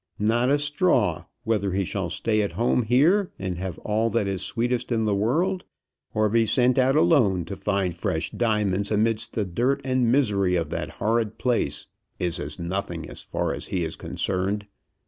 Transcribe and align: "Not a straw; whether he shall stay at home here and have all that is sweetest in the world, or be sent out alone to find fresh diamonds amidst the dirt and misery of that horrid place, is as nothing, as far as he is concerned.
"Not 0.17 0.49
a 0.49 0.57
straw; 0.57 1.25
whether 1.43 1.73
he 1.73 1.83
shall 1.85 2.09
stay 2.09 2.41
at 2.41 2.53
home 2.53 2.81
here 2.81 3.29
and 3.37 3.59
have 3.59 3.77
all 3.85 4.09
that 4.09 4.25
is 4.27 4.41
sweetest 4.41 4.91
in 4.91 5.05
the 5.05 5.13
world, 5.13 5.63
or 6.15 6.27
be 6.27 6.43
sent 6.47 6.79
out 6.79 6.95
alone 6.95 7.45
to 7.45 7.55
find 7.55 7.93
fresh 7.93 8.31
diamonds 8.31 8.89
amidst 8.89 9.33
the 9.33 9.45
dirt 9.45 9.79
and 9.85 10.11
misery 10.11 10.55
of 10.55 10.71
that 10.71 10.89
horrid 10.97 11.37
place, 11.37 11.85
is 12.17 12.39
as 12.39 12.57
nothing, 12.57 13.07
as 13.07 13.21
far 13.21 13.53
as 13.53 13.67
he 13.67 13.83
is 13.85 13.95
concerned. 13.95 14.65